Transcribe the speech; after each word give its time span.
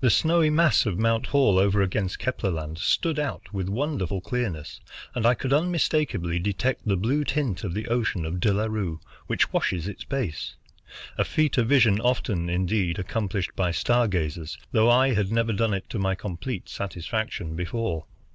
The 0.00 0.08
snowy 0.08 0.48
mass 0.48 0.86
of 0.86 0.96
Mount 0.98 1.26
Hall 1.26 1.58
over 1.58 1.82
against 1.82 2.18
Kepler 2.18 2.50
Land 2.50 2.78
stood 2.78 3.18
out 3.18 3.52
with 3.52 3.68
wonderful 3.68 4.22
clearness, 4.22 4.80
and 5.14 5.26
I 5.26 5.34
could 5.34 5.52
unmistakably 5.52 6.38
detect 6.38 6.86
the 6.86 6.96
blue 6.96 7.22
tint 7.22 7.64
of 7.64 7.74
the 7.74 7.88
ocean 7.88 8.24
of 8.24 8.40
De 8.40 8.50
La 8.50 8.64
Rue, 8.64 8.98
which 9.26 9.52
washes 9.52 9.86
its 9.86 10.04
base, 10.04 10.54
a 11.18 11.24
feat 11.26 11.58
of 11.58 11.68
vision 11.68 12.00
often, 12.00 12.48
indeed, 12.48 12.98
accomplished 12.98 13.54
by 13.56 13.72
star 13.72 14.08
gazers, 14.08 14.56
though 14.72 14.88
I 14.88 15.12
had 15.12 15.30
never 15.30 15.52
done 15.52 15.74
it 15.74 15.90
to 15.90 15.98
my 15.98 16.14
complete 16.14 16.70
satisfaction 16.70 17.54
before. 17.54 18.06